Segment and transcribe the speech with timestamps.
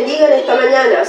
[0.00, 1.02] bendiga en esta mañana.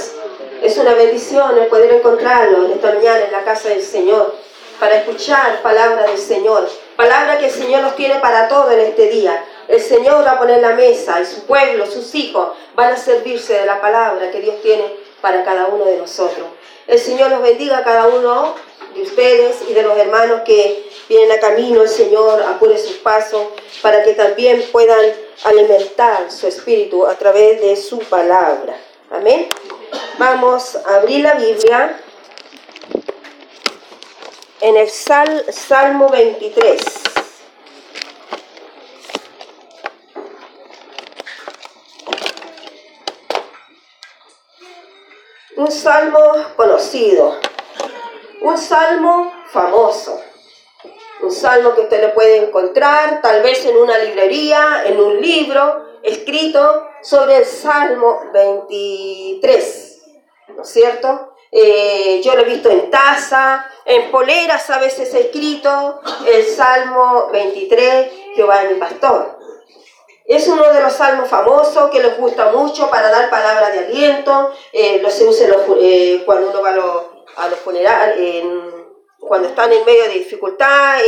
[0.62, 4.34] Es una bendición el poder encontrarlo en esta mañana en la casa del Señor
[4.78, 6.68] para escuchar palabra del Señor.
[6.94, 9.42] Palabra que el Señor nos tiene para todo en este día.
[9.66, 13.54] El Señor va a poner la mesa y su pueblo, sus hijos, van a servirse
[13.54, 14.84] de la palabra que Dios tiene
[15.22, 16.46] para cada uno de nosotros.
[16.86, 18.54] El Señor los bendiga a cada uno
[18.94, 21.80] de ustedes y de los hermanos que vienen a camino.
[21.80, 23.46] El Señor apure sus pasos
[23.80, 25.00] para que también puedan
[25.44, 28.76] alimentar su espíritu a través de su palabra.
[29.10, 29.48] Amén.
[30.18, 31.98] Vamos a abrir la Biblia
[34.60, 36.78] en el Salmo 23.
[45.56, 46.18] Un salmo
[46.56, 47.38] conocido,
[48.40, 50.20] un salmo famoso,
[51.22, 55.86] un salmo que usted le puede encontrar tal vez en una librería, en un libro
[56.02, 60.02] escrito sobre el Salmo 23,
[60.56, 61.34] ¿no es cierto?
[61.50, 68.10] Eh, yo lo he visto en taza, en poleras a veces escrito, el Salmo 23,
[68.34, 69.38] Jehová es mi pastor.
[70.24, 74.50] Es uno de los salmos famosos que les gusta mucho para dar palabras de aliento,
[74.72, 76.70] eh, lo se usa eh, cuando uno va
[77.36, 78.44] a los, funerales,
[79.32, 81.00] cuando están en medio de dificultad.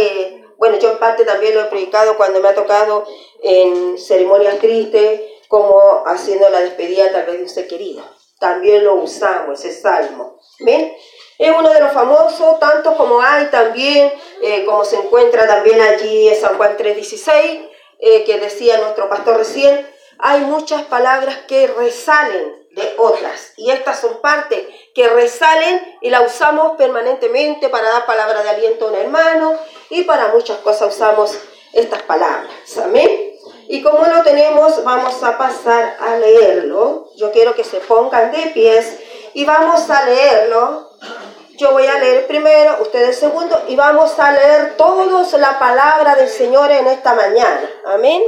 [0.57, 3.07] bueno, yo en parte también lo he predicado cuando me ha tocado
[3.43, 8.03] en ceremonias tristes, como haciendo la despedida tal vez de un ser querido.
[8.39, 10.41] También lo usamos, ese salmo.
[10.61, 10.97] ¿Ven?
[11.37, 16.29] Es uno de los famosos, tanto como hay también, eh, como se encuentra también allí
[16.29, 19.87] en San Juan 3.16, eh, que decía nuestro pastor recién,
[20.19, 23.53] hay muchas palabras que resalen de otras.
[23.57, 28.87] Y estas son partes que resalen y la usamos permanentemente para dar palabra de aliento
[28.87, 29.55] a un hermano
[29.91, 31.39] y para muchas cosas usamos
[31.73, 32.53] estas palabras.
[32.83, 33.33] Amén.
[33.69, 37.09] Y como lo tenemos, vamos a pasar a leerlo.
[37.17, 38.99] Yo quiero que se pongan de pies
[39.33, 40.91] y vamos a leerlo.
[41.57, 46.29] Yo voy a leer primero, ustedes segundo, y vamos a leer todos la palabra del
[46.29, 47.71] Señor en esta mañana.
[47.87, 48.23] Amén.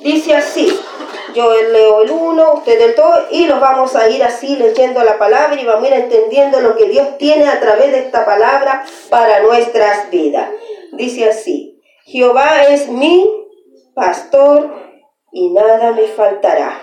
[0.00, 0.80] Dice así,
[1.34, 5.18] yo leo el uno, usted el dos, y nos vamos a ir así leyendo la
[5.18, 8.84] palabra y vamos a ir entendiendo lo que Dios tiene a través de esta palabra
[9.10, 10.50] para nuestras vidas.
[10.92, 13.28] Dice así, Jehová es mi
[13.94, 14.88] pastor,
[15.32, 16.80] y nada me faltará.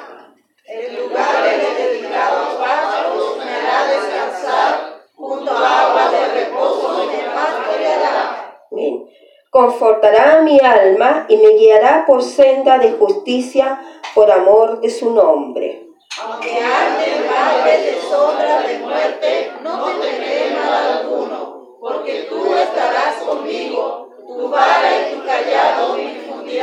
[0.65, 8.59] En lugares dedicados pastos me hará descansar, junto a aguas de reposo me pastoreará.
[8.71, 9.05] Bien.
[9.49, 13.79] Confortará mi alma y me guiará por senda de justicia
[14.15, 15.87] por amor de su nombre.
[16.23, 23.21] Aunque ande en valle de sombra de muerte, no temeré mal alguno, porque tú estarás
[23.21, 26.61] conmigo, tu vara y tu callado me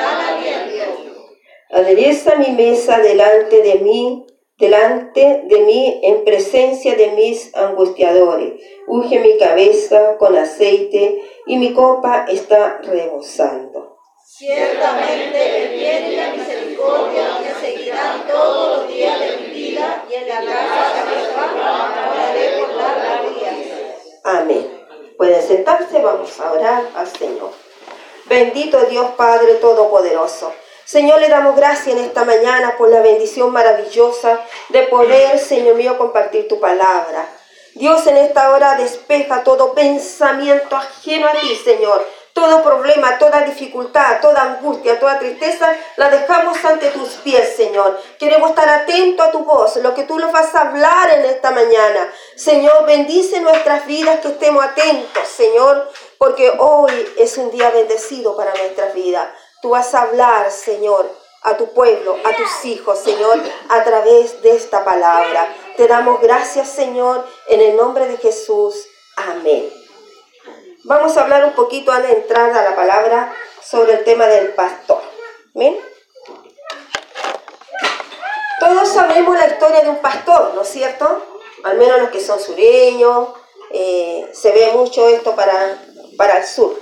[1.71, 4.27] Adereza mi mesa delante de mí,
[4.59, 8.55] delante de mí en presencia de mis angustiadores.
[8.87, 13.99] Unge mi cabeza con aceite y mi copa está rebosando.
[14.25, 16.52] Ciertamente el bien y la misericordia
[24.25, 24.87] Amén.
[25.17, 27.51] Pueden sentarse, vamos a orar al Señor.
[28.27, 30.53] Bendito Dios Padre Todopoderoso.
[30.85, 35.97] Señor, le damos gracias en esta mañana por la bendición maravillosa de poder, Señor mío,
[35.97, 37.29] compartir tu palabra.
[37.75, 42.07] Dios, en esta hora despeja todo pensamiento ajeno a ti, Señor.
[42.43, 47.97] Todo problema, toda dificultad, toda angustia, toda tristeza, la dejamos ante tus pies, Señor.
[48.19, 51.53] Queremos estar atentos a tu voz, lo que tú nos vas a hablar en esta
[51.53, 52.13] mañana.
[52.35, 55.89] Señor, bendice nuestras vidas, que estemos atentos, Señor,
[56.19, 59.29] porque hoy es un día bendecido para nuestras vidas.
[59.63, 61.09] Tú vas a hablar, Señor,
[61.43, 65.47] a tu pueblo, a tus hijos, Señor, a través de esta palabra.
[65.77, 68.89] Te damos gracias, Señor, en el nombre de Jesús.
[69.17, 69.82] Amén.
[70.85, 73.33] Vamos a hablar un poquito de entrar a la palabra
[73.65, 75.01] sobre el tema del pastor.
[75.55, 75.79] ¿Bien?
[78.59, 81.25] Todos sabemos la historia de un pastor, ¿no es cierto?
[81.63, 83.29] Al menos los que son sureños,
[83.71, 85.81] eh, se ve mucho esto para,
[86.17, 86.77] para el sur,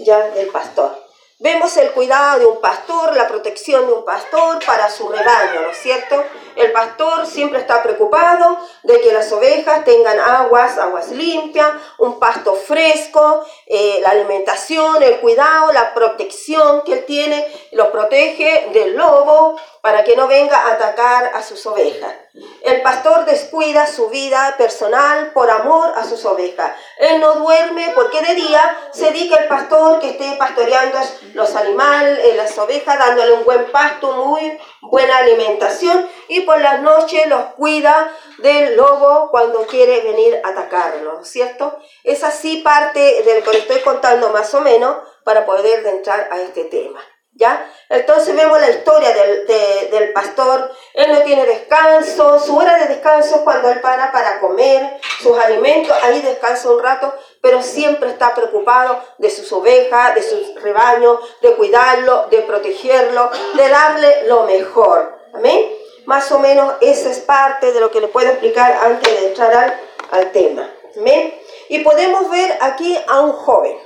[0.00, 1.05] ya del pastor.
[1.38, 5.70] Vemos el cuidado de un pastor, la protección de un pastor para su rebaño, ¿no
[5.70, 6.24] es cierto?
[6.56, 12.54] El pastor siempre está preocupado de que las ovejas tengan aguas, aguas limpias, un pasto
[12.54, 19.60] fresco, eh, la alimentación, el cuidado, la protección que él tiene, los protege del lobo
[19.82, 22.14] para que no venga a atacar a sus ovejas.
[22.62, 26.72] El pastor descuida su vida personal por amor a sus ovejas.
[26.98, 30.98] Él no duerme porque de día se dedica el pastor que esté pastoreando
[31.32, 36.82] los animales, eh, las ovejas, dándole un buen pasto, muy buena alimentación y por las
[36.82, 41.78] noches los cuida del lobo cuando quiere venir a atacarlo, ¿cierto?
[42.04, 46.40] Es así parte del que le estoy contando más o menos para poder entrar a
[46.40, 47.00] este tema.
[47.38, 47.70] ¿Ya?
[47.90, 49.46] Entonces vemos la historia del,
[49.90, 50.72] del, pastor.
[50.94, 52.40] Él no tiene descanso.
[52.40, 55.94] Su hora de descanso es cuando él para para comer sus alimentos.
[56.02, 57.12] Ahí descansa un rato,
[57.42, 63.68] pero siempre está preocupado de sus ovejas, de sus rebaños, de cuidarlo, de protegerlo, de
[63.68, 65.18] darle lo mejor.
[65.34, 65.60] Amén.
[66.06, 69.52] Más o menos esa es parte de lo que le puedo explicar antes de entrar
[69.52, 69.80] al,
[70.10, 70.70] al tema.
[70.96, 71.38] Amén.
[71.68, 73.76] Y podemos ver aquí a un joven.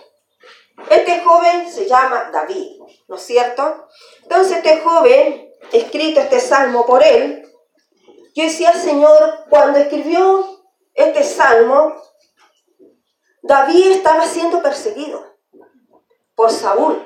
[0.88, 2.79] Este joven se llama David.
[3.10, 3.88] ¿No es cierto?
[4.22, 7.44] Entonces este joven, escrito este salmo por él,
[8.36, 10.62] yo decía, Señor, cuando escribió
[10.94, 11.96] este salmo,
[13.42, 15.26] David estaba siendo perseguido
[16.36, 17.04] por Saúl.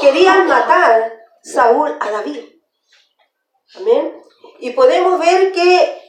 [0.00, 1.12] Querían matar
[1.42, 2.40] Saúl a David.
[3.76, 4.22] Amén.
[4.60, 6.00] Y podemos ver que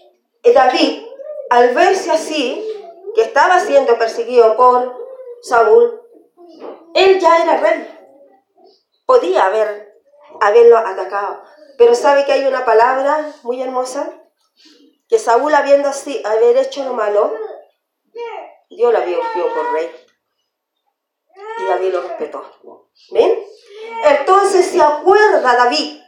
[0.54, 1.04] David,
[1.50, 2.66] al verse así,
[3.14, 4.96] que estaba siendo perseguido por
[5.42, 6.02] Saúl,
[6.94, 7.95] él ya era rey
[9.06, 9.94] podía haber,
[10.42, 11.44] haberlo atacado.
[11.78, 14.12] Pero sabe que hay una palabra muy hermosa,
[15.08, 17.34] que Saúl habiendo así, haber hecho lo malo,
[18.70, 19.92] Dios lo había ungido por rey.
[21.60, 22.44] Y David lo respetó.
[23.12, 23.40] ¿Ven?
[24.04, 26.02] Entonces se acuerda David,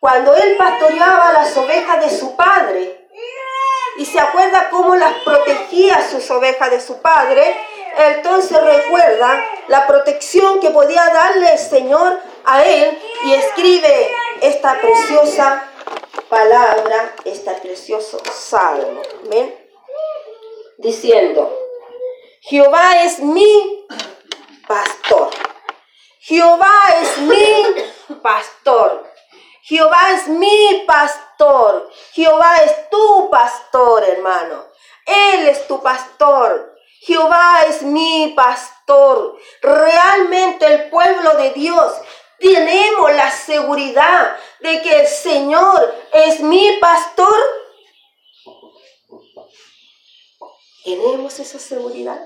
[0.00, 3.08] cuando él pastoreaba las ovejas de su padre,
[3.96, 7.56] y se acuerda cómo las protegía sus ovejas de su padre,
[7.96, 14.10] entonces recuerda la protección que podía darle el Señor a él y escribe
[14.40, 15.70] esta preciosa
[16.28, 19.02] palabra, este precioso salmo.
[19.30, 19.54] ¿Ven?
[20.78, 21.56] Diciendo,
[22.40, 23.86] Jehová es mi
[24.66, 25.30] pastor.
[26.20, 29.04] Jehová es mi pastor.
[29.62, 31.90] Jehová es mi pastor.
[32.12, 34.66] Jehová es tu pastor, hermano.
[35.06, 36.73] Él es tu pastor.
[37.04, 39.38] Jehová es mi pastor.
[39.60, 41.92] Realmente el pueblo de Dios
[42.38, 47.36] tenemos la seguridad de que el Señor es mi pastor.
[50.82, 52.20] ¿Tenemos esa seguridad?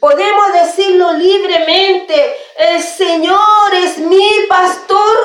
[0.00, 5.18] Podemos decirlo libremente, el Señor es mi pastor.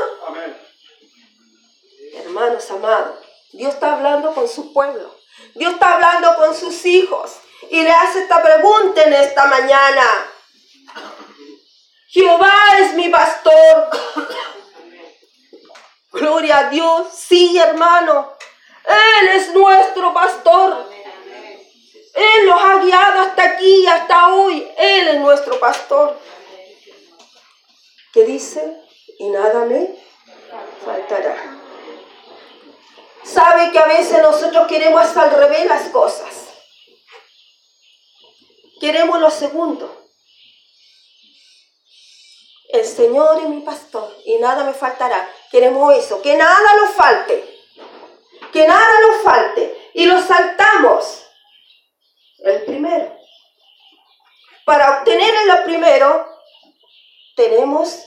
[2.14, 3.18] Hermanos amados,
[3.54, 5.16] Dios está hablando con su pueblo.
[5.56, 7.32] Dios está hablando con sus hijos
[7.70, 10.04] y le hace esta pregunta en esta mañana.
[12.08, 13.90] Jehová es mi pastor.
[16.12, 17.08] Gloria a Dios.
[17.14, 18.34] Sí, hermano.
[18.86, 20.90] Él es nuestro pastor.
[22.14, 24.68] Él nos ha guiado hasta aquí, hasta hoy.
[24.78, 26.18] Él es nuestro pastor.
[28.14, 28.82] ¿Qué dice?
[29.20, 29.96] Y nada me
[30.84, 31.36] faltará.
[33.24, 36.47] Sabe que a veces nosotros queremos hasta al revés las cosas.
[38.80, 40.08] Queremos lo segundo.
[42.70, 45.30] El Señor es mi pastor y nada me faltará.
[45.52, 47.64] Queremos eso, que nada nos falte.
[48.52, 49.92] Que nada nos falte.
[49.94, 51.24] Y lo saltamos.
[52.40, 53.18] El primero.
[54.66, 56.28] Para obtener el primero,
[57.36, 58.04] tenemos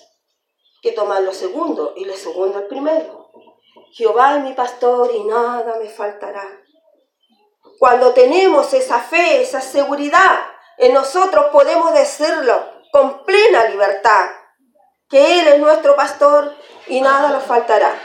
[0.83, 3.31] que tomar lo segundo y lo segundo el primero.
[3.93, 6.47] Jehová es mi pastor y nada me faltará.
[7.79, 10.50] Cuando tenemos esa fe, esa seguridad,
[10.81, 14.31] en nosotros podemos decirlo con plena libertad,
[15.11, 16.57] que Él es nuestro pastor
[16.87, 18.01] y nada nos faltará.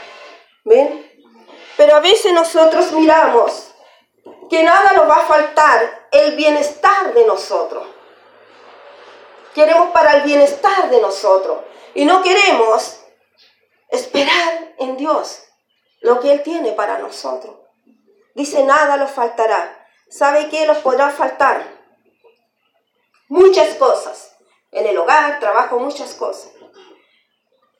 [0.64, 1.10] ¿Ven?
[1.78, 3.72] Pero a veces nosotros miramos
[4.50, 7.86] que nada nos va a faltar el bienestar de nosotros.
[9.54, 11.60] Queremos para el bienestar de nosotros
[11.94, 13.00] y no queremos
[13.88, 15.44] esperar en Dios
[16.02, 17.56] lo que Él tiene para nosotros.
[18.34, 19.86] Dice, nada nos faltará.
[20.10, 21.75] ¿Sabe qué nos podrá faltar?
[23.28, 24.36] Muchas cosas.
[24.72, 26.52] En el hogar, trabajo, muchas cosas.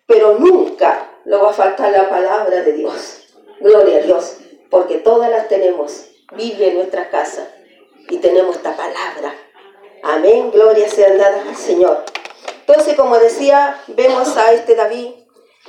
[0.07, 3.35] Pero nunca le va a faltar la palabra de Dios.
[3.61, 4.37] Gloria a Dios,
[4.71, 6.07] porque todas las tenemos.
[6.33, 7.49] Vive en nuestra casa
[8.09, 9.35] y tenemos esta palabra.
[10.03, 12.05] Amén, gloria sea dada al Señor.
[12.67, 15.11] Entonces, como decía, vemos a este David,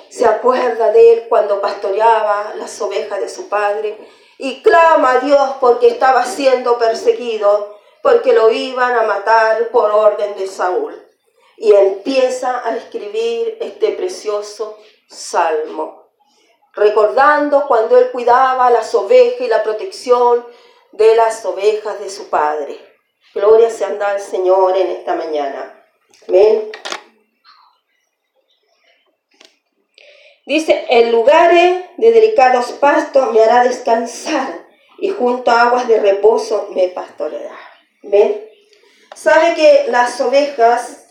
[0.10, 3.98] se acuerda de él cuando pastoreaba las ovejas de su padre
[4.38, 10.36] y clama a Dios porque estaba siendo perseguido porque lo iban a matar por orden
[10.36, 10.96] de Saúl.
[11.58, 14.78] Y empieza a escribir este precioso
[15.10, 16.06] salmo.
[16.74, 20.46] recordando cuando él cuidaba las ovejas y la protección
[20.92, 22.78] de las ovejas de su padre.
[23.34, 25.84] Gloria sea al Señor en esta mañana.
[26.28, 26.72] Amén.
[30.46, 34.66] Dice, en lugares de delicados pastos me hará descansar
[34.98, 37.67] y junto a aguas de reposo me pastoreará.
[38.10, 38.50] ¿Ven?
[39.16, 41.08] Sabe que las ovejas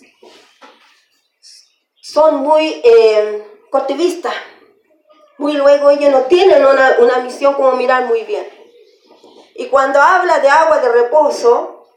[2.01, 4.35] son muy eh, cortivistas.
[5.39, 8.49] Muy luego ellos no tienen una, una misión como mirar muy bien.
[9.55, 11.89] Y cuando habla de agua de reposo,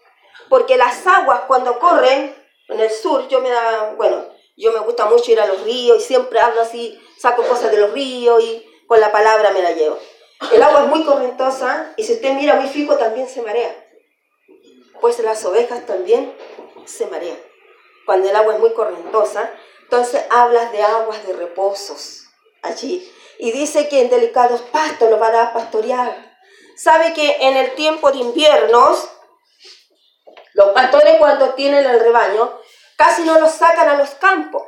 [0.49, 2.35] porque las aguas cuando corren
[2.67, 4.25] en el sur, yo me da, bueno,
[4.57, 7.77] yo me gusta mucho ir a los ríos y siempre hablo así, saco cosas de
[7.77, 9.97] los ríos y con la palabra me la llevo.
[10.51, 13.88] El agua es muy correntosa y si usted mira muy fijo también se marea.
[15.01, 16.33] Pues las ovejas también
[16.85, 17.39] se marean.
[18.05, 19.51] Cuando el agua es muy correntosa,
[19.83, 22.25] entonces hablas de aguas de reposos
[22.61, 23.09] allí.
[23.37, 26.37] Y dice que en delicados pastos lo van a pastorear.
[26.75, 29.09] Sabe que en el tiempo de inviernos,
[30.53, 32.51] los pastores cuando tienen el rebaño,
[32.97, 34.63] casi no los sacan a los campos.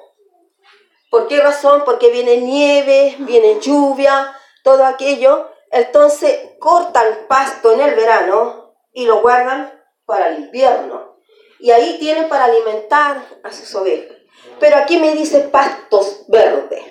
[1.10, 1.84] ¿Por qué razón?
[1.84, 4.34] Porque viene nieve, viene lluvia,
[4.64, 5.52] todo aquello.
[5.72, 9.81] Entonces cortan pasto en el verano y lo guardan
[10.12, 11.15] para el invierno.
[11.58, 14.18] Y ahí tienen para alimentar a sus ovejas.
[14.60, 16.84] Pero aquí me dice pastos verdes.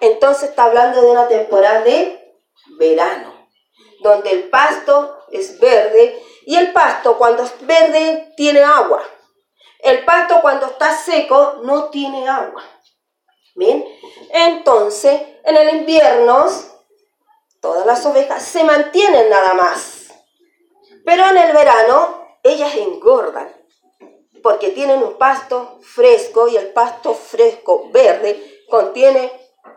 [0.00, 2.34] Entonces está hablando de una temporada de
[2.76, 3.48] verano,
[4.00, 9.00] donde el pasto es verde y el pasto cuando es verde tiene agua.
[9.78, 12.64] El pasto cuando está seco no tiene agua.
[13.54, 13.84] Bien,
[14.30, 16.46] entonces en el invierno
[17.60, 20.08] todas las ovejas se mantienen nada más.
[21.04, 22.15] Pero en el verano
[22.48, 23.50] ellas engordan
[24.42, 29.30] porque tienen un pasto fresco y el pasto fresco verde contiene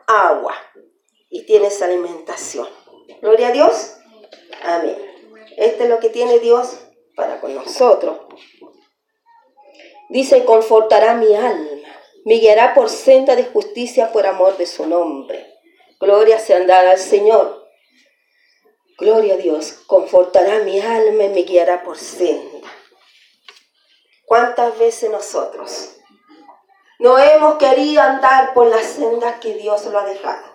[0.07, 0.53] agua
[1.29, 2.67] y tiene esa alimentación.
[3.21, 3.97] Gloria a Dios.
[4.63, 4.97] Amén.
[5.57, 6.79] Este es lo que tiene Dios
[7.15, 8.17] para con nosotros.
[10.09, 11.88] Dice, confortará mi alma,
[12.25, 15.45] me guiará por senda de justicia por amor de su nombre.
[15.99, 17.67] Gloria sea dada al Señor.
[18.97, 22.49] Gloria a Dios, confortará mi alma y me guiará por senda.
[24.29, 25.89] ¿Cuántas veces nosotros
[27.00, 30.45] no hemos querido andar por las sendas que Dios lo ha dejado?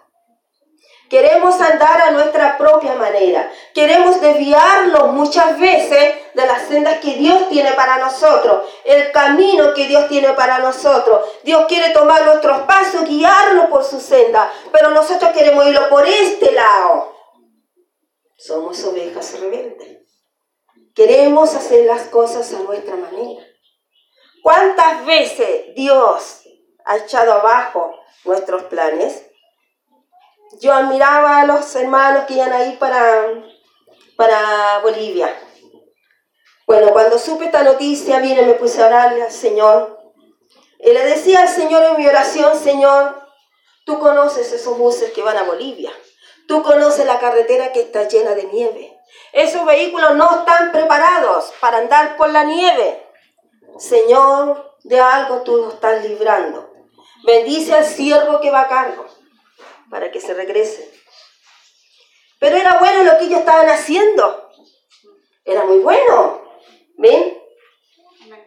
[1.11, 3.51] Queremos andar a nuestra propia manera.
[3.75, 9.89] Queremos desviarnos muchas veces de las sendas que Dios tiene para nosotros, el camino que
[9.89, 11.29] Dios tiene para nosotros.
[11.43, 16.53] Dios quiere tomar nuestros pasos, guiarnos por su senda, pero nosotros queremos irlo por este
[16.53, 17.13] lado.
[18.37, 19.99] Somos ovejas rebeldes.
[20.95, 23.45] Queremos hacer las cosas a nuestra manera.
[24.45, 26.43] ¿Cuántas veces Dios
[26.85, 29.25] ha echado abajo nuestros planes?
[30.61, 33.27] Yo admiraba a los hermanos que iban ahí para,
[34.19, 35.35] para Bolivia.
[36.67, 39.99] Bueno, cuando supe esta noticia, vine y me puse a orarle al Señor.
[40.79, 43.27] Y le decía al Señor en mi oración, Señor,
[43.87, 45.91] tú conoces esos buses que van a Bolivia.
[46.49, 48.95] Tú conoces la carretera que está llena de nieve.
[49.33, 53.04] Esos vehículos no están preparados para andar por la nieve.
[53.79, 56.73] Señor, de algo tú nos estás librando.
[57.25, 59.07] Bendice al siervo que va a cargo
[59.91, 60.93] para que se regrese.
[62.39, 64.51] Pero era bueno lo que ellos estaban haciendo.
[65.45, 66.43] Era muy bueno.
[66.99, 67.39] ¿Ven?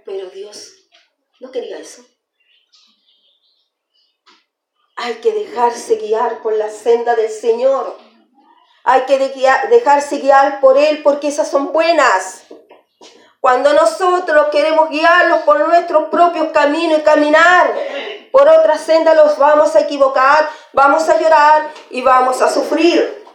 [0.06, 0.74] Pero Dios
[1.40, 2.06] no quería eso.
[4.96, 7.98] Hay que dejarse guiar por la senda del Señor.
[8.84, 9.20] Hay que
[9.70, 12.46] dejarse guiar por Él porque esas son buenas.
[13.40, 17.72] Cuando nosotros queremos guiarlos por nuestros propios caminos y caminar
[18.32, 23.26] por otra senda, los vamos a equivocar, vamos a llorar y vamos a sufrir.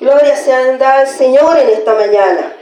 [0.00, 0.58] Gloria sea
[0.98, 2.56] al Señor en esta mañana.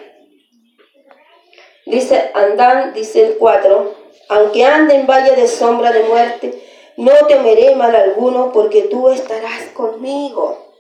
[1.85, 3.95] Dice, andan, dice el 4,
[4.31, 9.65] aunque ande en valle de sombra de muerte, no temeré mal alguno porque tú estarás
[9.75, 10.75] conmigo.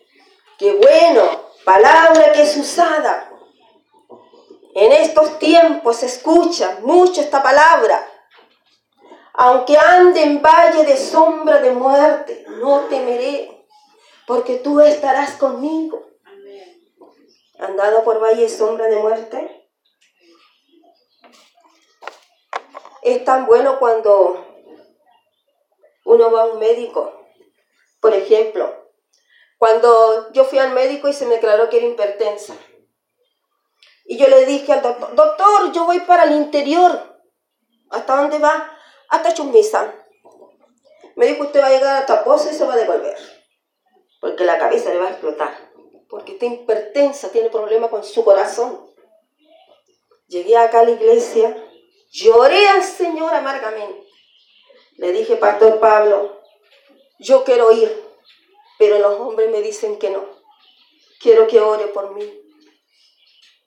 [0.58, 1.22] Qué bueno,
[1.64, 3.31] palabra que es usada
[4.74, 8.08] en estos tiempos se escucha mucho esta palabra.
[9.34, 13.66] Aunque ande en valle de sombra de muerte, no temeré,
[14.26, 16.06] porque tú estarás conmigo.
[17.58, 19.68] ¿Andado por valle de sombra de muerte?
[23.02, 24.46] Es tan bueno cuando
[26.04, 27.12] uno va a un médico.
[28.00, 28.90] Por ejemplo,
[29.58, 32.54] cuando yo fui al médico y se me declaró que era hipertensa.
[34.12, 37.16] Y yo le dije al doctor, doctor, yo voy para el interior.
[37.88, 38.70] ¿Hasta dónde va?
[39.08, 39.90] Hasta Chumbisa.
[41.16, 43.16] Me dijo, usted va a llegar a Taposa y se va a devolver.
[44.20, 45.72] porque la cabeza le va a explotar,
[46.10, 48.86] porque está hipertensa, tiene problemas con su corazón.
[50.26, 51.56] Llegué acá a la iglesia,
[52.10, 54.06] lloré al Señor amargamente.
[54.98, 56.38] Le dije, Pastor Pablo,
[57.18, 57.90] yo quiero ir,
[58.78, 60.22] pero los hombres me dicen que no.
[61.18, 62.41] Quiero que ore por mí.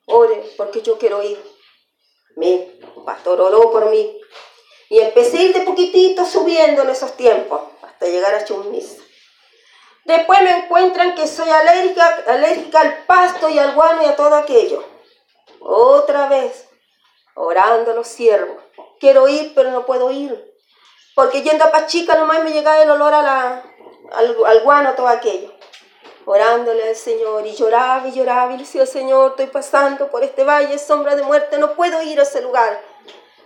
[0.06, 1.42] Ore porque yo quiero ir.
[2.36, 4.20] Mi pastor oró por mí.
[4.88, 8.98] Y empecé a ir de poquitito subiendo en esos tiempos, hasta llegar a Chumis.
[10.04, 14.36] Después me encuentran que soy alérgica, alérgica al pasto y al guano y a todo
[14.36, 14.84] aquello.
[15.60, 16.68] Otra vez,
[17.34, 18.62] orando a los siervos.
[19.00, 20.54] Quiero ir, pero no puedo ir.
[21.16, 23.64] Porque yendo a Pachica nomás me llegaba el olor a la,
[24.12, 25.52] al, al guano, todo aquello.
[26.28, 30.42] Orándole al Señor y lloraba y lloraba y le decía, Señor, estoy pasando por este
[30.42, 32.80] valle, sombra de muerte, no puedo ir a ese lugar.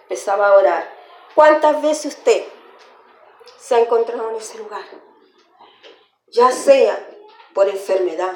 [0.05, 0.91] Empezaba a orar.
[1.35, 2.43] ¿Cuántas veces usted
[3.59, 4.83] se ha encontrado en ese lugar?
[6.29, 6.99] Ya sea
[7.53, 8.33] por enfermedad,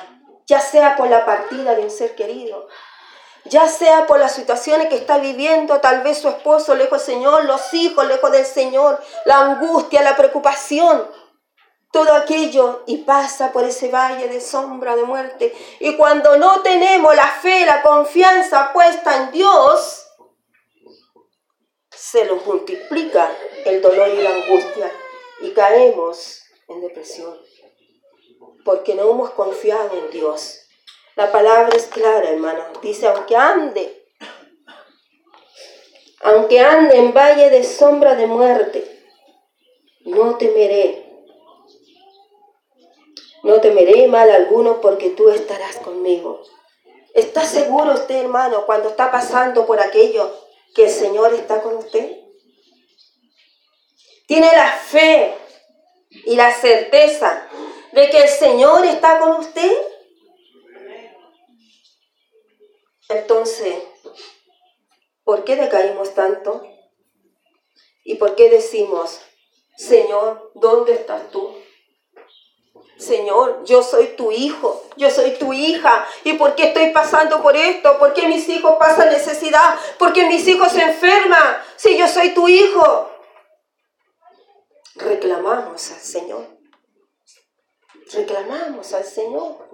[0.46, 2.68] ya sea por la partida de un ser querido,
[3.46, 7.46] ya sea por las situaciones que está viviendo, tal vez su esposo lejos del Señor,
[7.46, 11.10] los hijos lejos del Señor, la angustia, la preocupación,
[11.94, 15.54] todo aquello y pasa por ese valle de sombra de muerte.
[15.78, 20.04] Y cuando no tenemos la fe, la confianza puesta en Dios,
[21.90, 23.30] se nos multiplica
[23.64, 24.90] el dolor y la angustia
[25.40, 27.38] y caemos en depresión
[28.64, 30.66] porque no hemos confiado en Dios.
[31.14, 32.64] La palabra es clara, hermano.
[32.82, 34.04] Dice, aunque ande,
[36.22, 38.84] aunque ande en valle de sombra de muerte,
[40.06, 41.03] no temeré.
[43.44, 46.42] No temeré mal alguno porque tú estarás conmigo.
[47.12, 50.34] ¿Está seguro usted, hermano, cuando está pasando por aquello
[50.74, 52.10] que el Señor está con usted?
[54.26, 55.34] Tiene la fe
[56.24, 57.46] y la certeza
[57.92, 59.72] de que el Señor está con usted.
[63.10, 63.74] Entonces,
[65.22, 66.62] ¿por qué decaímos tanto?
[68.04, 69.20] ¿Y por qué decimos,
[69.76, 71.54] Señor, ¿dónde estás tú?
[72.98, 76.06] Señor, yo soy tu hijo, yo soy tu hija.
[76.22, 77.98] ¿Y por qué estoy pasando por esto?
[77.98, 79.74] ¿Por qué mis hijos pasan necesidad?
[79.98, 81.56] ¿Por qué mis hijos se enferman?
[81.76, 83.10] Si yo soy tu hijo.
[84.96, 86.46] Reclamamos al Señor.
[88.12, 89.68] Reclamamos al Señor.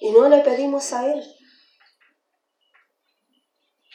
[0.00, 1.37] Y no le pedimos a Él.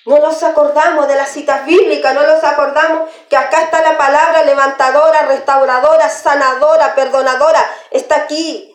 [0.05, 4.43] No nos acordamos de las citas bíblicas, no nos acordamos que acá está la palabra
[4.43, 7.63] levantadora, restauradora, sanadora, perdonadora.
[7.89, 8.69] Está aquí.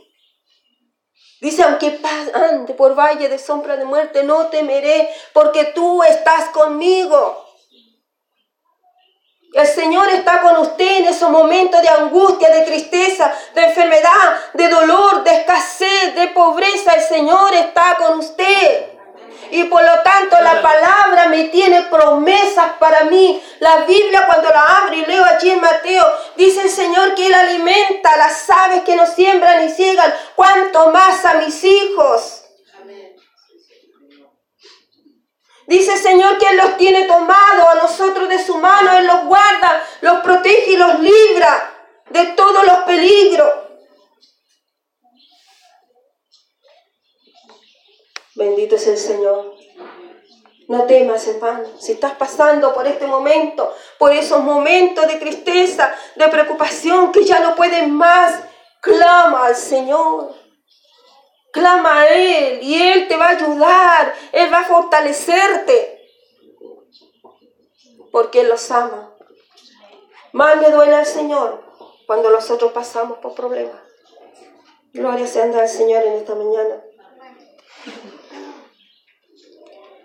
[1.40, 2.00] Dice, aunque
[2.34, 7.44] ande por valle de sombra de muerte, no temeré, porque tú estás conmigo.
[9.52, 14.68] El Señor está con usted en esos momentos de angustia, de tristeza, de enfermedad, de
[14.68, 16.92] dolor, de escasez, de pobreza.
[16.92, 18.97] El Señor está con usted.
[19.50, 23.42] Y por lo tanto la palabra me tiene promesas para mí.
[23.60, 26.04] La Biblia cuando la abro y leo allí en Mateo,
[26.36, 30.90] dice el Señor que Él alimenta a las aves que no siembran ni ciegan, cuanto
[30.90, 32.44] más a mis hijos.
[35.66, 39.24] Dice el Señor que Él los tiene tomados a nosotros de su mano, Él los
[39.26, 41.74] guarda, los protege y los libra
[42.08, 43.67] de todos los peligros.
[48.38, 49.56] Bendito es el Señor.
[50.68, 56.28] No temas, hermano, si estás pasando por este momento, por esos momentos de tristeza, de
[56.28, 58.44] preocupación que ya no pueden más,
[58.80, 60.34] clama al Señor.
[61.50, 66.06] Clama a Él y Él te va a ayudar, Él va a fortalecerte,
[68.12, 69.16] porque Él los ama.
[70.32, 71.64] Más le duele al Señor
[72.06, 73.80] cuando nosotros pasamos por problemas.
[74.92, 76.84] Gloria sea al Señor en esta mañana.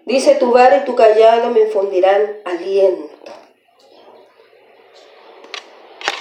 [0.06, 3.16] Dice, tu vara y tu callado me infundirán aliento.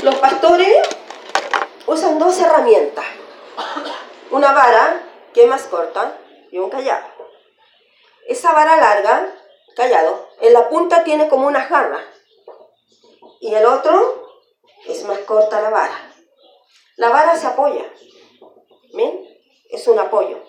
[0.02, 0.88] Los pastores
[1.86, 3.04] usan dos herramientas.
[4.30, 5.02] Una vara,
[5.34, 6.16] que es más corta,
[6.50, 7.06] y un callado.
[8.28, 9.34] Esa vara larga,
[9.74, 12.04] callado, en la punta tiene como una jarra.
[13.40, 14.28] Y el otro
[14.86, 16.12] es más corta la vara.
[16.96, 17.84] La vara se apoya.
[18.94, 19.28] ¿Bien?
[19.70, 20.40] Es un apoyo.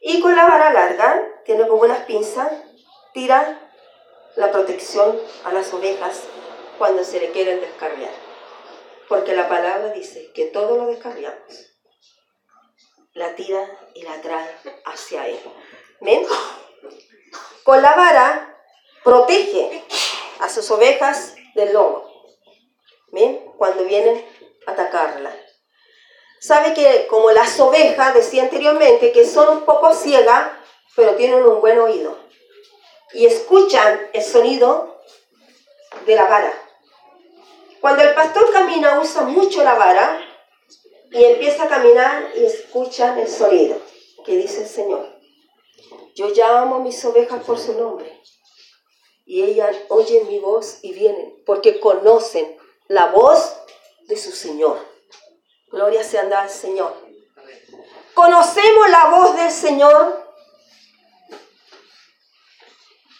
[0.00, 2.52] Y con la vara larga, tiene como unas pinzas,
[3.14, 3.58] tira
[4.36, 6.24] la protección a las ovejas
[6.76, 8.12] cuando se le quieren descarriar.
[9.08, 11.72] Porque la palabra dice que todo lo descarriamos.
[13.14, 15.40] La tira y la trae hacia él.
[16.02, 16.26] ¿Ven?
[17.64, 18.54] Con la vara
[19.02, 19.82] protege
[20.40, 22.12] a sus ovejas del lobo.
[23.10, 23.54] ¿Ven?
[23.56, 24.22] Cuando vienen
[24.66, 25.34] a atacarla.
[26.40, 30.58] Sabe que como las ovejas, decía anteriormente, que son un poco ciegas,
[30.96, 32.18] pero tienen un buen oído.
[33.12, 35.00] Y escuchan el sonido
[36.06, 36.52] de la vara.
[37.80, 40.20] Cuando el pastor camina usa mucho la vara
[41.10, 43.80] y empieza a caminar y escuchan el sonido
[44.24, 45.18] que dice el Señor.
[46.14, 48.20] Yo llamo a mis ovejas por su nombre
[49.24, 52.56] y ellas oyen mi voz y vienen porque conocen
[52.88, 53.56] la voz
[54.06, 54.78] de su Señor.
[55.70, 56.94] Gloria sea al Señor.
[58.14, 60.27] Conocemos la voz del Señor.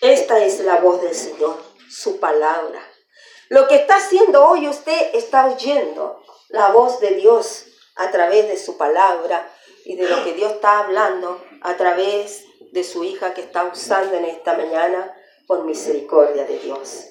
[0.00, 1.56] Esta es la voz del Señor,
[1.90, 2.80] su palabra.
[3.48, 7.64] Lo que está haciendo hoy usted está oyendo la voz de Dios
[7.96, 9.52] a través de su palabra
[9.84, 14.14] y de lo que Dios está hablando a través de su hija que está usando
[14.14, 15.12] en esta mañana
[15.48, 17.06] por misericordia de Dios.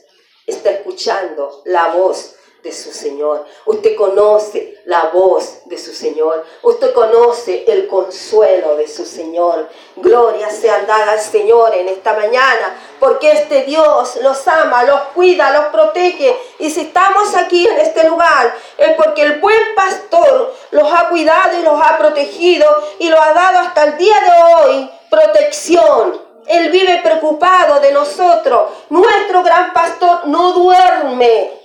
[0.46, 3.46] Está escuchando la voz de su Señor.
[3.66, 6.46] Usted conoce la voz de su Señor.
[6.62, 9.68] Usted conoce el consuelo de su Señor.
[9.96, 15.52] Gloria sea dada al Señor en esta mañana, porque este Dios los ama, los cuida,
[15.52, 16.36] los protege.
[16.60, 21.60] Y si estamos aquí en este lugar, es porque el buen pastor los ha cuidado
[21.60, 22.68] y los ha protegido
[23.00, 26.22] y lo ha dado hasta el día de hoy protección.
[26.48, 28.72] Él vive preocupado de nosotros.
[28.90, 31.57] Nuestro gran pastor no duerme.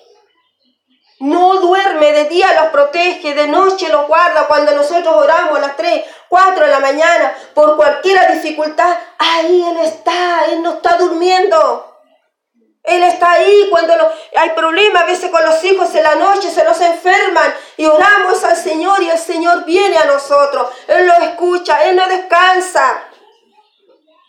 [1.23, 4.49] No duerme, de día los protege, de noche los guarda.
[4.49, 9.79] Cuando nosotros oramos a las 3, 4 de la mañana por cualquier dificultad, ahí Él
[9.87, 12.01] está, Él no está durmiendo.
[12.83, 13.95] Él está ahí cuando
[14.35, 18.43] hay problemas a veces con los hijos en la noche, se los enferman y oramos
[18.43, 20.71] al Señor y el Señor viene a nosotros.
[20.89, 23.01] Él lo escucha, Él no descansa.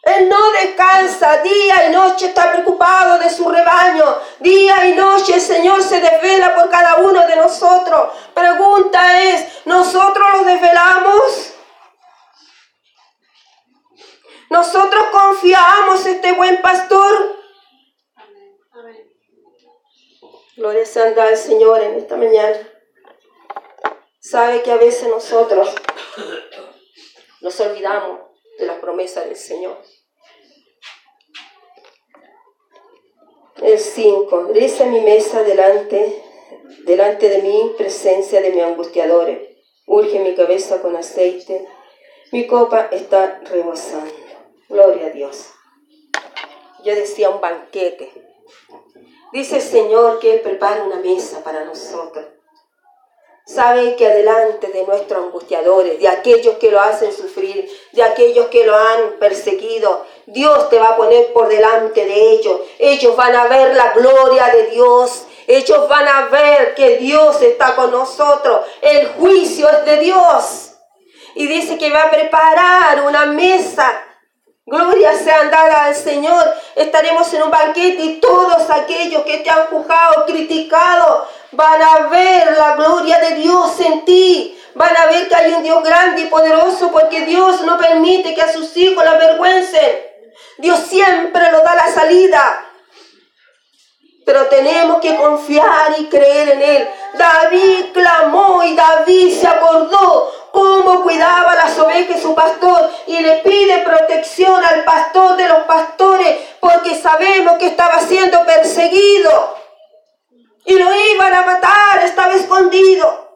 [0.04, 4.04] Él no descansa, día y noche está preocupado de su rebaño.
[4.40, 8.12] Día y noche el Señor se desvela por cada uno de nosotros.
[8.34, 11.54] Pregunta es, ¿nosotros los desvelamos?
[14.50, 17.38] ¿Nosotros confiamos en este buen pastor?
[20.58, 22.58] Gloria sea al Señor en esta mañana.
[24.20, 25.74] Sabe que a veces nosotros
[27.42, 29.78] nos olvidamos de las promesas del Señor.
[33.62, 34.50] El 5.
[34.54, 36.22] Reza mi mesa delante,
[36.86, 39.50] delante de mí, presencia de mis angustiadores.
[39.86, 41.68] Urge mi cabeza con aceite.
[42.32, 44.14] Mi copa está rebosando.
[44.70, 45.50] Gloria a Dios.
[46.84, 48.12] Yo decía un banquete.
[49.32, 52.26] Dice el Señor que Él prepara una mesa para nosotros.
[53.46, 58.66] Sabe que adelante de nuestros angustiadores, de aquellos que lo hacen sufrir, de aquellos que
[58.66, 62.62] lo han perseguido, Dios te va a poner por delante de ellos.
[62.80, 65.26] Ellos van a ver la gloria de Dios.
[65.46, 68.62] Ellos van a ver que Dios está con nosotros.
[68.82, 70.72] El juicio es de Dios.
[71.36, 74.13] Y dice que va a preparar una mesa
[74.66, 76.44] Gloria sea dada al Señor.
[76.76, 82.56] Estaremos en un banquete y todos aquellos que te han juzgado, criticado, van a ver
[82.58, 84.58] la gloria de Dios en ti.
[84.76, 88.42] Van a ver que hay un Dios grande y poderoso porque Dios no permite que
[88.42, 90.14] a sus hijos la avergüencen.
[90.58, 92.66] Dios siempre lo da la salida.
[94.26, 96.90] Pero tenemos que confiar y creer en Él.
[97.16, 103.80] David clamó y David se acordó cómo cuidaba las ovejas su pastor y le pide
[103.80, 109.58] protección al pastor de los pastores porque sabemos que estaba siendo perseguido
[110.64, 113.36] y lo iban a matar, estaba escondido.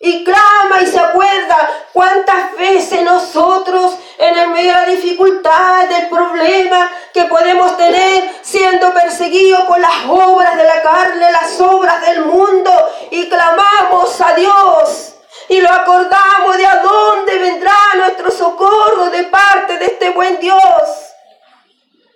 [0.00, 6.08] Y clama y se acuerda cuántas veces nosotros en el medio de la dificultad, del
[6.08, 12.24] problema que podemos tener siendo perseguidos por las obras de la carne, las obras del
[12.24, 12.72] mundo
[13.10, 15.15] y clamamos a Dios
[15.48, 20.60] y lo acordamos de a dónde vendrá nuestro socorro de parte de este buen Dios.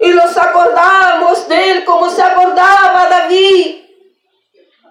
[0.00, 3.84] Y los acordamos de él como se acordaba David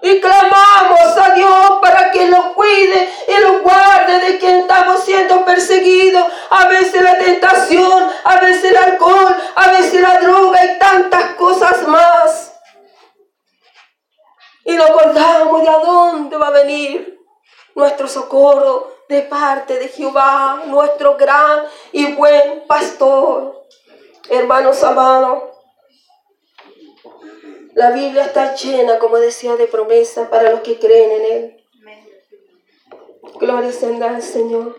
[0.01, 5.43] y clamamos a Dios para que los cuide y los guarde de que estamos siendo
[5.43, 6.25] perseguidos.
[6.49, 11.85] A veces la tentación, a veces el alcohol, a veces la droga y tantas cosas
[11.87, 12.53] más.
[14.63, 17.18] Y lo acordamos de a dónde va a venir
[17.75, 23.65] nuestro socorro de parte de Jehová, nuestro gran y buen pastor.
[24.29, 25.43] Hermanos amados,
[27.73, 31.59] la Biblia está llena, como decía, de promesas para los que creen en Él.
[33.39, 34.75] Gloria sea al Señor.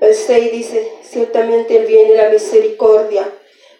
[0.00, 3.30] El 6 dice, ciertamente el bien y la misericordia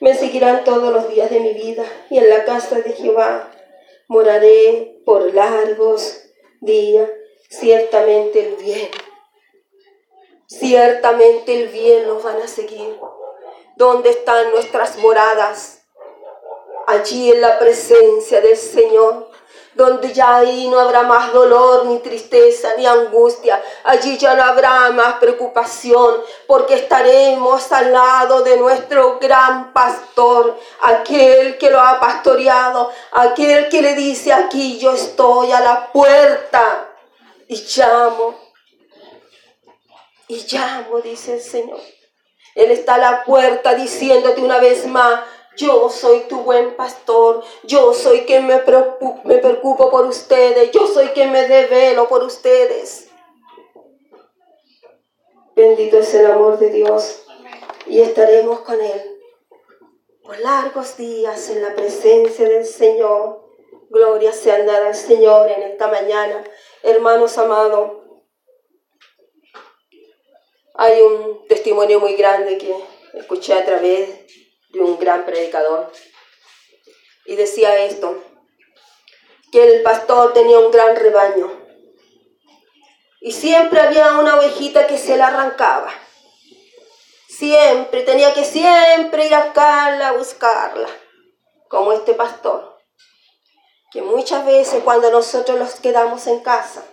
[0.00, 3.50] me seguirán todos los días de mi vida y en la casa de Jehová
[4.08, 6.20] moraré por largos
[6.60, 7.08] días.
[7.48, 8.90] ciertamente el bien,
[10.46, 12.98] ciertamente el bien nos van a seguir.
[13.76, 15.82] ¿Dónde están nuestras moradas?
[16.88, 19.30] Allí en la presencia del Señor
[19.76, 23.62] donde ya ahí no habrá más dolor, ni tristeza, ni angustia.
[23.84, 31.58] Allí ya no habrá más preocupación, porque estaremos al lado de nuestro gran pastor, aquel
[31.58, 36.88] que lo ha pastoreado, aquel que le dice, aquí yo estoy a la puerta
[37.46, 38.34] y llamo.
[40.28, 41.80] Y llamo, dice el Señor.
[42.54, 45.20] Él está a la puerta diciéndote una vez más,
[45.56, 47.42] yo soy tu buen pastor.
[47.64, 50.70] Yo soy quien me preocupo, me preocupo por ustedes.
[50.70, 53.08] Yo soy quien me develo por ustedes.
[55.54, 57.24] Bendito es el amor de Dios.
[57.86, 59.20] Y estaremos con Él
[60.22, 63.44] por largos días en la presencia del Señor.
[63.88, 66.44] Gloria sea dada al Señor en esta mañana.
[66.82, 67.92] Hermanos amados,
[70.74, 72.76] hay un testimonio muy grande que
[73.14, 74.25] escuché a través
[74.74, 75.92] un gran predicador.
[77.24, 78.22] Y decía esto,
[79.50, 81.50] que el pastor tenía un gran rebaño.
[83.20, 85.92] Y siempre había una ovejita que se la arrancaba.
[87.28, 90.88] Siempre, tenía que siempre ir a buscarla, a buscarla.
[91.68, 92.78] Como este pastor.
[93.90, 96.84] Que muchas veces cuando nosotros los quedamos en casa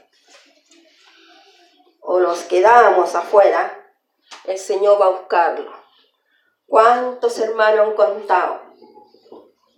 [2.02, 3.94] o los quedamos afuera,
[4.46, 5.83] el Señor va a buscarlo
[6.68, 8.62] ¿Cuántos hermanos han contado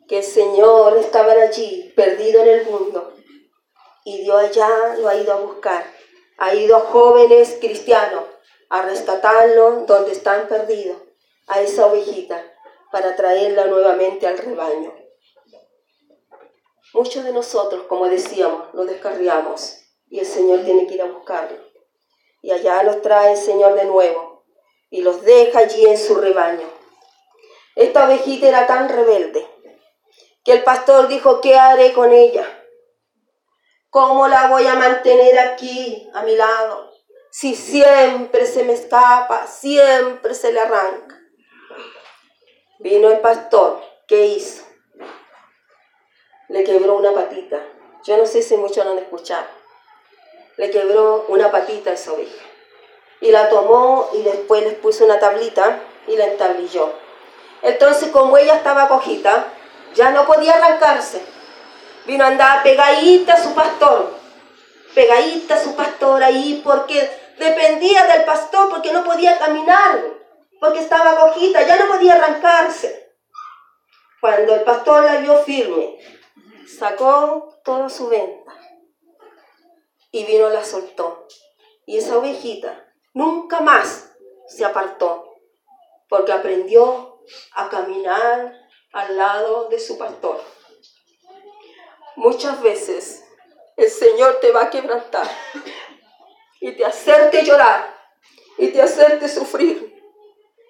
[0.08, 3.13] que el Señor estaba allí, perdido en el mundo,
[4.04, 5.86] y Dios allá lo ha ido a buscar?
[6.38, 8.24] Ha ido jóvenes cristianos
[8.69, 10.98] a rescatarlos donde están perdidos,
[11.48, 12.43] a esa ovejita,
[12.91, 14.93] para traerla nuevamente al rebaño.
[16.93, 21.58] Muchos de nosotros, como decíamos, nos descarriamos y el Señor tiene que ir a buscarlo.
[22.41, 24.45] Y allá los trae el Señor de nuevo
[24.89, 26.74] y los deja allí en su rebaño.
[27.75, 29.45] Esta ovejita era tan rebelde
[30.45, 32.45] que el pastor dijo, ¿qué haré con ella?
[33.89, 36.91] ¿Cómo la voy a mantener aquí a mi lado?
[37.31, 41.19] Si siempre se me escapa, siempre se le arranca.
[42.79, 44.63] Vino el pastor, ¿qué hizo?
[46.47, 47.59] Le quebró una patita.
[48.05, 49.47] Yo no sé si muchos lo han escuchado.
[50.57, 52.45] Le quebró una patita a esa oveja.
[53.19, 57.05] Y la tomó y después les puso una tablita y la entablilló.
[57.62, 59.48] Entonces, como ella estaba cojita,
[59.96, 61.26] ya no podía arrancarse.
[62.06, 64.13] Vino a andar pegadita a su pastor,
[64.94, 70.04] pegadita a su pastor ahí, porque dependía del pastor, porque no podía caminar,
[70.60, 73.13] porque estaba cojita, ya no podía arrancarse.
[74.22, 75.98] Cuando el pastor la vio firme,
[76.68, 78.54] sacó toda su venta
[80.12, 81.28] y vino la soltó.
[81.86, 84.12] Y esa ovejita nunca más
[84.48, 85.30] se apartó,
[86.10, 87.14] porque aprendió
[87.53, 88.53] a caminar
[88.93, 90.41] al lado de su pastor.
[92.15, 93.23] Muchas veces
[93.75, 95.29] el Señor te va a quebrantar
[96.61, 97.93] y te hacerte llorar
[98.57, 99.93] y te hacerte sufrir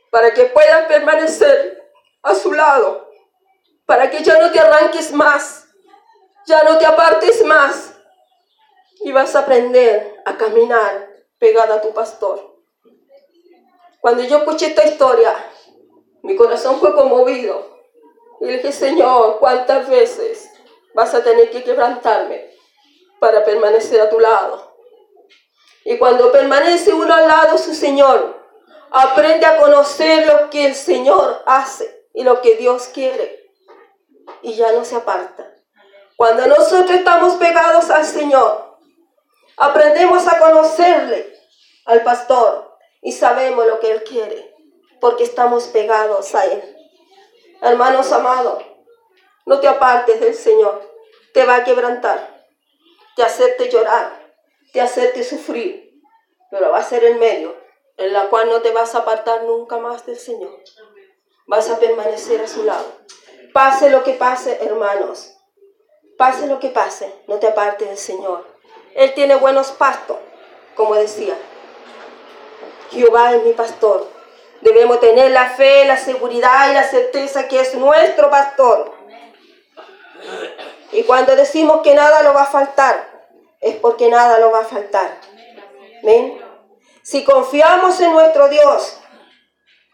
[0.10, 1.92] para que puedas permanecer
[2.24, 3.10] a su lado,
[3.86, 5.68] para que ya no te arranques más,
[6.48, 7.94] ya no te apartes más
[9.02, 12.56] y vas a aprender a caminar pegada a tu pastor.
[14.02, 15.34] Cuando yo escuché esta historia,
[16.26, 17.84] mi corazón fue conmovido.
[18.42, 20.50] Y le dije, Señor, ¿cuántas veces
[20.96, 22.50] vas a tener que quebrantarme
[23.20, 24.76] para permanecer a tu lado?
[25.84, 28.44] Y cuando permanece uno al lado de su Señor,
[28.90, 33.52] aprende a conocer lo que el Señor hace y lo que Dios quiere.
[34.42, 35.54] Y ya no se aparta.
[36.18, 38.80] Cuando nosotros estamos pegados al Señor,
[39.58, 41.38] aprendemos a conocerle
[41.86, 44.55] al pastor y sabemos lo que Él quiere
[45.00, 46.64] porque estamos pegados a Él.
[47.62, 48.64] Hermanos amados,
[49.46, 50.82] no te apartes del Señor,
[51.34, 52.46] te va a quebrantar,
[53.16, 54.34] te hacerte llorar,
[54.74, 56.02] te hacerte sufrir,
[56.52, 57.56] pero va a ser el medio
[57.98, 60.60] en la cual no te vas a apartar nunca más del Señor.
[61.48, 62.86] Vas a permanecer a su lado.
[63.54, 65.38] Pase lo que pase, hermanos.
[66.18, 68.46] Pase lo que pase, no te apartes del Señor.
[68.96, 70.18] Él tiene buenos pastos,
[70.76, 71.38] como decía.
[72.92, 74.08] Jehová es mi pastor,
[74.62, 78.94] Debemos tener la fe, la seguridad y la certeza que es nuestro pastor.
[80.92, 83.16] Y cuando decimos que nada lo va a faltar,
[83.62, 85.18] es porque nada lo va a faltar.
[87.04, 89.00] Si confiamos en nuestro Dios,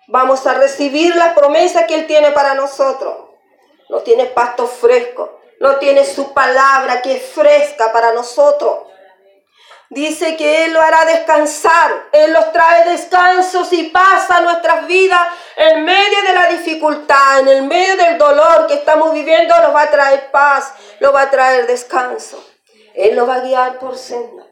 [0.08, 3.30] vamos a recibir la promesa que Él tiene para nosotros.
[3.90, 8.91] No tiene pasto fresco, no tiene su palabra que es fresca para nosotros.
[9.92, 12.08] Dice que Él lo hará descansar.
[12.14, 15.20] Él los trae descansos y pasa nuestras vidas
[15.58, 19.54] en medio de la dificultad, en el medio del dolor que estamos viviendo.
[19.60, 22.42] Nos va a traer paz, lo va a traer descanso.
[22.96, 24.46] Él lo va a guiar por senda.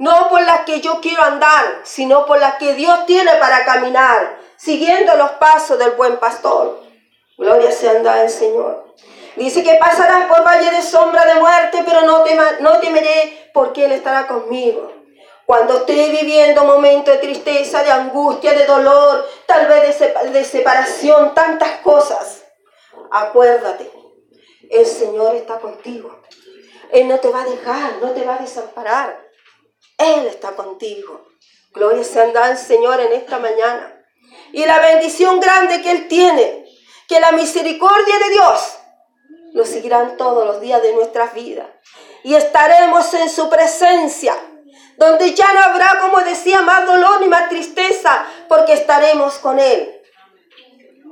[0.00, 4.36] No por las que yo quiero andar, sino por las que Dios tiene para caminar,
[4.56, 6.82] siguiendo los pasos del buen pastor.
[7.38, 8.94] Gloria sea al Señor.
[9.36, 12.24] Dice que pasarás por valle de sombra de muerte, pero no,
[12.60, 14.92] no temeré porque Él estará conmigo.
[15.46, 21.80] Cuando esté viviendo momentos de tristeza, de angustia, de dolor, tal vez de, separación, tantas
[21.80, 22.44] cosas,
[23.10, 23.90] acuérdate,
[24.68, 26.20] el Señor está contigo.
[26.92, 29.26] Él no te va a dejar, no te va a desamparar.
[29.96, 31.26] Él está contigo.
[31.72, 34.04] Gloria sea al Señor en esta mañana.
[34.52, 36.66] Y la bendición grande que Él tiene,
[37.08, 38.78] que la misericordia de Dios
[39.54, 41.66] nos seguirán todos los días de nuestras vidas.
[42.26, 44.34] Y estaremos en su presencia,
[44.96, 50.02] donde ya no habrá, como decía, más dolor ni más tristeza, porque estaremos con Él.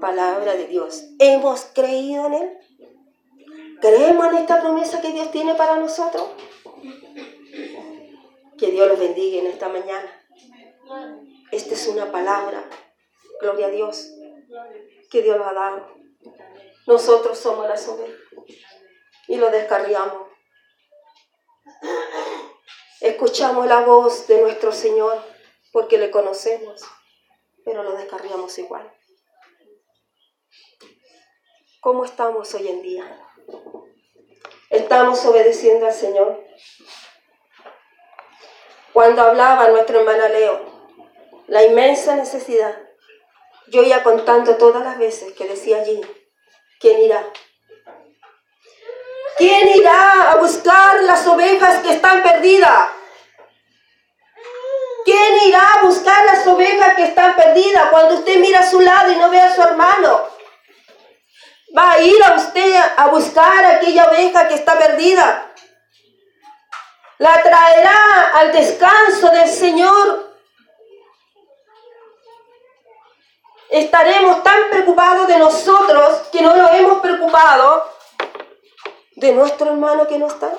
[0.01, 1.05] Palabra de Dios.
[1.21, 2.59] ¿Hemos creído en Él?
[3.81, 6.31] ¿Creemos en esta promesa que Dios tiene para nosotros?
[8.59, 10.21] Que Dios los bendiga en esta mañana.
[11.53, 12.65] Esta es una palabra,
[13.41, 14.11] gloria a Dios,
[15.13, 15.95] que Dios nos ha dado.
[16.89, 18.19] Nosotros somos las ovejas
[19.29, 20.24] y lo descarriamos.
[23.01, 25.23] Escuchamos la voz de nuestro Señor
[25.73, 26.83] porque le conocemos,
[27.65, 28.93] pero lo descarriamos igual.
[31.81, 33.29] ¿Cómo estamos hoy en día?
[34.71, 36.43] ¿Estamos obedeciendo al Señor?
[38.95, 40.61] Cuando hablaba nuestra hermana Leo,
[41.47, 42.81] la inmensa necesidad,
[43.67, 46.01] yo iba contando todas las veces que decía allí,
[46.81, 47.31] ¿quién irá?
[49.45, 52.89] ¿Quién irá a buscar las ovejas que están perdidas?
[55.05, 59.13] ¿Quién irá a buscar las ovejas que están perdidas cuando usted mira a su lado
[59.13, 60.29] y no ve a su hermano?
[61.77, 65.53] Va a ir a usted a buscar aquella oveja que está perdida.
[67.19, 70.39] La traerá al descanso del Señor.
[73.69, 77.94] Estaremos tan preocupados de nosotros que no lo hemos preocupado
[79.25, 80.53] de nuestro hermano que no está?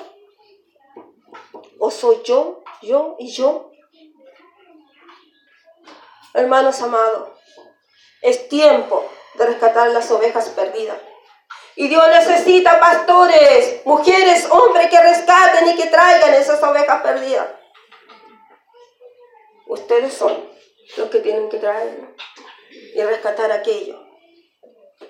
[1.78, 3.70] ¿O soy yo, yo y yo?
[6.34, 7.28] Hermanos amados,
[8.22, 10.98] es tiempo de rescatar las ovejas perdidas.
[11.76, 17.46] Y Dios necesita pastores, mujeres, hombres que rescaten y que traigan esas ovejas perdidas.
[19.68, 20.50] Ustedes son
[20.96, 22.16] los que tienen que traer
[22.96, 24.00] y rescatar aquellos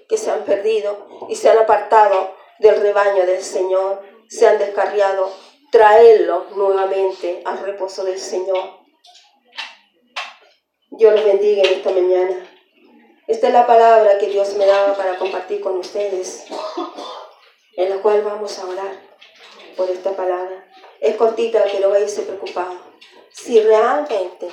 [0.08, 5.30] que se han perdido y se han apartado del rebaño del Señor, se han descarriado,
[5.70, 8.80] traerlos nuevamente al reposo del Señor.
[10.90, 12.50] Dios los bendiga en esta mañana.
[13.26, 16.46] Esta es la palabra que Dios me daba para compartir con ustedes,
[17.76, 19.02] en la cual vamos a orar
[19.76, 20.66] por esta palabra.
[21.00, 22.76] Es cortita, que no vaya a ser preocupado.
[23.32, 24.48] Si realmente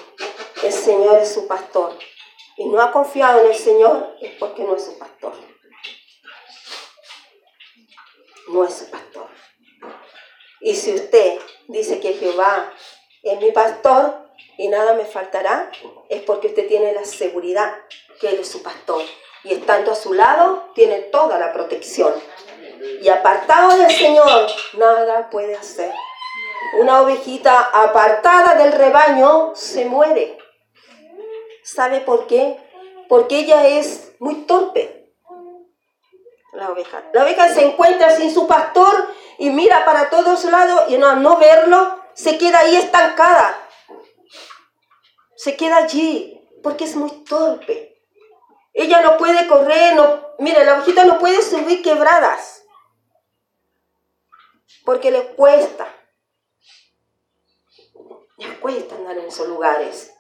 [0.64, 1.98] el Señor es su pastor
[2.58, 5.53] y no ha confiado en el Señor, es porque no es su pastor
[8.50, 9.28] no es su pastor.
[10.60, 12.72] Y si usted dice que Jehová
[13.22, 15.72] es mi pastor y nada me faltará,
[16.10, 17.76] es porque usted tiene la seguridad
[18.20, 19.04] que Él es su pastor.
[19.44, 22.14] Y estando a su lado, tiene toda la protección.
[23.02, 25.94] Y apartado del Señor, nada puede hacer.
[26.80, 30.38] Una ovejita apartada del rebaño se muere.
[31.64, 32.58] ¿Sabe por qué?
[33.10, 35.03] Porque ella es muy torpe
[36.54, 37.04] la oveja.
[37.14, 41.38] La oveja se encuentra sin su pastor y mira para todos lados y no, no
[41.38, 43.60] verlo, se queda ahí estancada.
[45.36, 48.02] Se queda allí porque es muy torpe.
[48.74, 52.64] Ella no puede correr, no, mire, la ovejita no puede subir quebradas
[54.84, 55.88] porque le cuesta.
[58.38, 60.14] Le cuesta andar en esos lugares.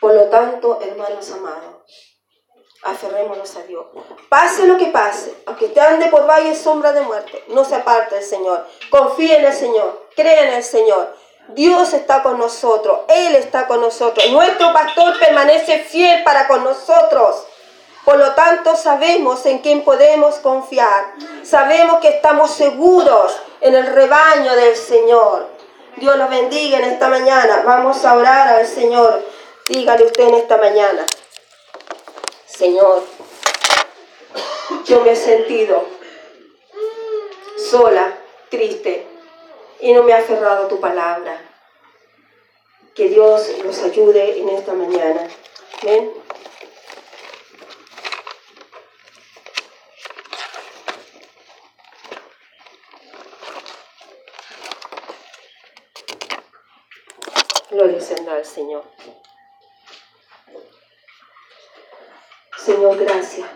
[0.00, 1.84] Por lo tanto, hermanos amados,
[2.82, 3.86] aferrémonos a Dios.
[4.28, 8.16] Pase lo que pase, aunque te ande por valle sombra de muerte, no se aparte
[8.16, 8.66] del Señor.
[8.90, 11.14] Confíe en el Señor, cree en el Señor.
[11.48, 14.24] Dios está con nosotros, Él está con nosotros.
[14.30, 17.46] Nuestro pastor permanece fiel para con nosotros.
[18.04, 21.12] Por lo tanto, sabemos en quién podemos confiar.
[21.42, 25.48] Sabemos que estamos seguros en el rebaño del Señor.
[25.96, 27.62] Dios los bendiga en esta mañana.
[27.64, 29.22] Vamos a orar al Señor.
[29.68, 31.04] Dígale usted en esta mañana.
[32.60, 33.02] Señor,
[34.84, 35.82] yo me he sentido
[37.56, 38.18] sola,
[38.50, 39.06] triste,
[39.80, 41.40] y no me ha aferrado tu palabra.
[42.94, 45.26] Que Dios nos ayude en esta mañana.
[45.80, 46.12] Amén.
[57.70, 57.98] Gloria
[58.34, 58.84] al Señor.
[62.70, 63.48] Señor, gracias.